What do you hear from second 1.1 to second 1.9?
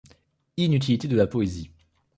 la poésie.